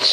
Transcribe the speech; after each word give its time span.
I'm 0.00 0.06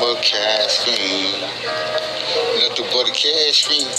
a 0.00 0.14
cash 0.22 0.84
fiend. 0.84 1.42
Nothing 2.60 2.86
but 2.92 3.08
a 3.08 3.12
cash 3.12 3.66
fiend. 3.66 3.90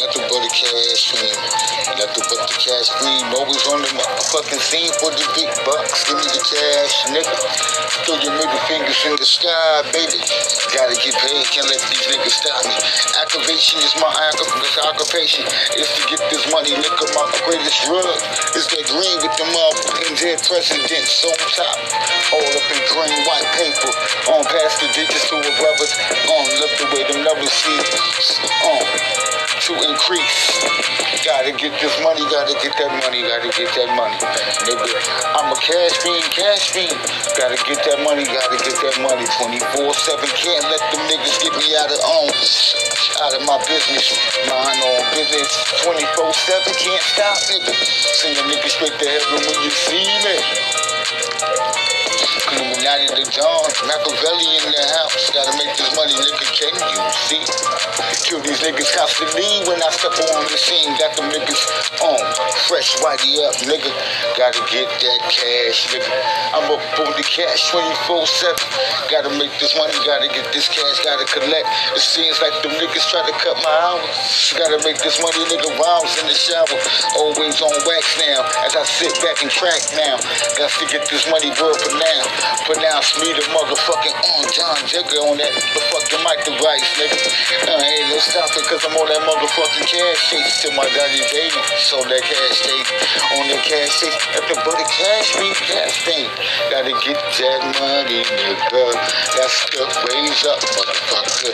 Nothing 0.00 0.22
but 0.28 0.44
a 0.44 0.48
cash 0.48 1.10
fiend. 1.10 1.67
Nothing 1.98 2.30
but 2.30 2.46
the 2.46 2.54
cash 2.62 2.94
fiend. 3.02 3.26
Always 3.34 3.58
on 3.66 3.82
the 3.82 3.90
motherfucking 3.90 4.62
scene 4.62 4.94
for 5.02 5.10
the 5.10 5.26
big 5.34 5.50
bucks. 5.66 6.06
Give 6.06 6.14
me 6.14 6.30
the 6.30 6.42
cash, 6.46 6.94
nigga. 7.10 7.34
Throw 8.06 8.14
your 8.22 8.38
middle 8.38 8.62
fingers 8.70 9.02
in 9.02 9.18
the 9.18 9.26
sky, 9.26 9.82
baby. 9.90 10.22
Gotta 10.70 10.94
get 10.94 11.18
paid. 11.18 11.42
Can't 11.50 11.66
let 11.66 11.82
these 11.90 12.06
niggas 12.06 12.38
stop 12.38 12.62
me. 12.70 12.78
Activation 13.18 13.82
is 13.82 13.98
my 13.98 14.14
occupation. 14.86 15.42
Is 15.74 15.90
to 15.98 16.02
get 16.06 16.22
this 16.30 16.46
money, 16.54 16.70
nigga. 16.78 17.04
My 17.18 17.26
greatest 17.42 17.82
drug 17.82 18.06
is 18.54 18.70
that 18.70 18.84
green 18.94 19.18
with 19.18 19.34
the 19.34 19.46
motherfucking 19.50 20.14
dead 20.22 20.38
presidents 20.46 21.18
on 21.26 21.34
top. 21.50 21.76
All 22.30 22.46
up 22.46 22.66
in 22.70 22.80
green, 22.94 23.18
white 23.26 23.48
paper. 23.58 23.90
On 24.38 24.46
past 24.46 24.78
the 24.78 24.88
digits 24.94 25.26
to 25.34 25.42
a 25.42 25.52
brothers. 25.58 25.92
On 26.30 26.46
look 26.62 26.72
the 26.78 26.86
way 26.94 27.02
them 27.10 27.26
numbers 27.26 27.50
see. 27.50 27.82
On 28.70 29.17
to 29.66 29.74
increase. 29.74 30.38
Gotta 31.26 31.50
get 31.50 31.74
this 31.82 31.96
money, 31.98 32.22
gotta 32.30 32.54
get 32.62 32.70
that 32.78 32.92
money, 33.02 33.26
gotta 33.26 33.50
get 33.50 33.66
that 33.74 33.90
money. 33.98 34.14
Nigga, 34.70 34.86
I'm 35.34 35.50
a 35.50 35.58
cash 35.58 35.98
fiend, 35.98 36.22
cash 36.30 36.70
fiend. 36.70 36.94
Gotta 37.34 37.58
get 37.66 37.82
that 37.90 37.98
money, 38.06 38.22
gotta 38.22 38.58
get 38.62 38.76
that 38.86 38.96
money. 39.02 39.26
24-7, 39.26 39.82
can't 40.38 40.62
let 40.70 40.82
them 40.94 41.02
niggas 41.10 41.42
get 41.42 41.52
me 41.58 41.74
out 41.74 41.90
of 41.90 41.98
own. 42.06 42.30
Out 43.18 43.34
of 43.34 43.42
my 43.50 43.58
business, 43.66 44.14
mind 44.46 44.78
on 44.78 45.02
business. 45.18 45.50
24-7, 45.82 46.78
can't 46.78 47.02
stop, 47.02 47.38
nigga. 47.50 47.74
Send 48.14 48.38
a 48.38 48.42
nigga 48.46 48.68
straight 48.70 48.94
to 48.94 49.06
heaven 49.10 49.42
when 49.42 49.58
you 49.66 49.70
see 49.74 50.06
me. 50.22 50.38
Illuminati 52.54 53.10
the 53.10 53.26
dawn, 53.34 53.70
Machiavelli 53.90 54.48
in 54.62 54.70
the 54.70 54.84
house. 55.02 55.30
Gotta 55.34 55.52
make 55.58 55.74
this 55.76 55.90
money, 55.98 56.14
nigga. 56.14 56.46
Can 56.54 56.72
you 56.78 57.02
see? 57.26 57.42
Kill 57.98 58.40
these 58.40 58.60
niggas 58.60 58.96
constantly 58.96 59.42
when 59.66 59.82
I 59.82 59.90
step 59.90 60.12
on 60.34 60.47
scene. 60.58 60.90
Got 60.98 61.14
them 61.14 61.30
niggas 61.30 61.62
on, 62.02 62.18
fresh 62.66 62.98
whitey 62.98 63.38
up, 63.46 63.54
nigga. 63.62 63.90
Gotta 64.34 64.58
get 64.66 64.90
that 64.90 65.20
cash, 65.30 65.86
nigga. 65.94 66.10
I'm 66.52 66.66
up 66.66 66.82
for 66.98 67.06
the 67.14 67.22
cash 67.22 67.70
24 67.70 68.26
7. 68.26 68.58
Gotta 69.06 69.30
make 69.38 69.54
this 69.62 69.78
money, 69.78 69.94
gotta 70.02 70.26
get 70.26 70.50
this 70.50 70.66
cash, 70.66 70.98
gotta 71.06 71.24
collect. 71.30 71.66
It 71.94 72.02
seems 72.02 72.42
like 72.42 72.54
them 72.66 72.74
niggas 72.74 73.06
try 73.06 73.22
to 73.22 73.34
cut 73.38 73.56
my 73.62 73.76
hours. 73.86 74.52
Gotta 74.58 74.82
make 74.82 74.98
this 74.98 75.22
money, 75.22 75.46
nigga. 75.46 75.70
Rhymes 75.78 76.14
in 76.18 76.26
the 76.26 76.34
shower, 76.34 76.78
always 77.22 77.62
on 77.62 77.74
wax 77.86 78.18
now. 78.18 78.42
As 78.66 78.74
I 78.74 78.82
sit 78.82 79.14
back 79.22 79.40
and 79.46 79.50
track 79.50 79.80
now, 79.94 80.18
got 80.58 80.74
to 80.74 80.84
get 80.90 81.06
this 81.08 81.30
money 81.30 81.54
word 81.54 81.78
for 81.78 81.94
now. 81.94 82.22
Pronounce 82.66 83.14
me 83.22 83.30
the 83.32 83.46
motherfucking 83.54 84.16
on 84.34 84.44
John 84.50 84.78
Jigger 84.90 85.22
on 85.22 85.38
that 85.38 85.52
motherfucking 85.54 86.22
mic 86.26 86.42
device, 86.42 86.88
nigga. 86.98 87.18
Uh, 87.70 87.78
hey, 87.78 88.02
let's 88.10 88.26
stop 88.26 88.50
it 88.58 88.64
cause 88.66 88.82
I'm 88.84 88.96
on 88.98 89.06
that 89.08 89.22
motherfucking 89.22 89.86
cash 89.86 90.30
chase 90.30 90.47
till 90.60 90.72
my 90.72 90.88
daddy 90.90 91.22
baby. 91.32 91.60
So 91.78 92.00
that 92.00 92.22
cash 92.24 92.58
chase, 92.64 92.90
on 93.36 93.44
that 93.48 93.62
cash 93.64 93.92
chase, 94.00 94.16
at 94.34 94.44
the 94.48 94.56
buddy 94.64 94.86
cash 94.88 95.36
me, 95.36 95.48
cash 95.68 96.04
thing. 96.04 96.28
Gotta 96.72 96.92
get 97.04 97.16
that 97.16 97.60
money, 97.80 98.24
nigga. 98.24 98.84
That's 99.36 99.58
the 99.72 99.84
raise 100.08 100.42
up, 100.48 100.60
motherfucker. 100.64 101.52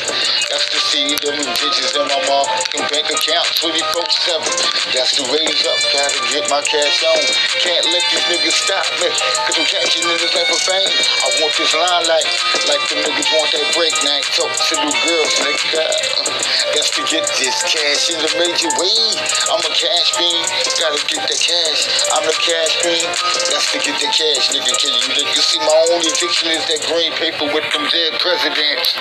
That's 0.50 0.66
to 0.70 0.78
see 0.90 1.16
them 1.22 1.38
digits 1.58 1.94
in 1.94 2.06
my 2.06 2.18
motherfucking 2.28 2.86
bank 2.90 3.06
account 3.10 3.46
24-7. 3.58 4.94
That's 4.94 5.18
the 5.18 5.24
raise 5.30 5.62
up, 5.66 5.78
gotta 5.90 6.20
get 6.30 6.44
my 6.50 6.62
cash 6.62 7.02
on. 7.04 7.22
Can't 7.58 7.84
let 7.90 8.04
these 8.10 8.26
niggas 8.30 8.56
stop 8.56 8.86
me, 9.02 9.10
cause 9.10 9.56
I'm 9.58 9.66
catching 9.66 10.02
in 10.06 10.16
this 10.18 10.34
life 10.34 10.50
of 10.50 10.62
fame. 10.62 10.90
I 10.90 11.26
want 11.42 11.52
this 11.58 11.74
limelight, 11.74 12.28
like 12.70 12.82
the 12.90 12.96
niggas 13.02 13.28
want 13.34 13.48
that 13.54 13.66
break 13.74 13.94
night. 14.04 14.24
Talk 14.34 14.52
to 14.52 14.74
the 14.78 14.92
girls, 15.06 15.34
nigga. 15.42 16.43
That's 16.72 16.90
to 16.96 17.02
get 17.04 17.28
this 17.36 17.60
cash 17.68 18.08
in 18.08 18.16
the 18.16 18.32
major 18.40 18.72
way. 18.80 18.96
I'm 19.52 19.60
a 19.60 19.72
cash 19.76 20.08
fiend, 20.16 20.48
gotta 20.80 21.02
get 21.04 21.28
the 21.28 21.36
cash. 21.36 21.80
I'm 22.16 22.24
the 22.24 22.32
cash 22.40 22.80
fiend, 22.80 23.12
that's 23.52 23.68
to 23.72 23.78
get 23.84 24.00
the 24.00 24.08
cash, 24.08 24.48
nigga. 24.48 24.72
Can 24.80 24.94
you 24.96 25.08
nigga 25.12 25.40
see 25.44 25.58
my 25.60 25.86
only 25.92 26.08
addiction 26.08 26.48
is 26.48 26.64
that 26.64 26.80
green 26.88 27.12
paper 27.20 27.44
with 27.52 27.68
them 27.72 27.84
dead 27.92 28.16
presidents. 28.20 28.96